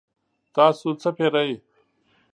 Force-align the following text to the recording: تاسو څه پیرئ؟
تاسو 0.55 0.87
څه 1.01 1.09
پیرئ؟ 1.17 1.51